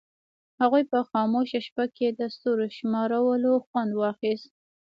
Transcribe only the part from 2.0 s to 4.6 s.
د ستورو شمارلو خوند واخیست.